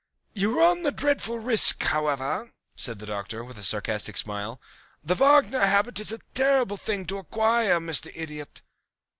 "You 0.33 0.57
run 0.57 0.83
a 0.83 0.89
dreadful 0.89 1.37
risk, 1.37 1.83
however," 1.83 2.53
said 2.75 2.97
the 2.97 3.05
Doctor, 3.05 3.43
with 3.43 3.59
a 3.59 3.63
sarcastic 3.63 4.17
smile. 4.17 4.59
"The 5.03 5.13
Wagner 5.13 5.59
habit 5.63 5.99
is 5.99 6.11
a 6.11 6.17
terrible 6.33 6.77
thing 6.77 7.05
to 7.05 7.19
acquire, 7.19 7.79
Mr. 7.79 8.11
Idiot." 8.15 8.63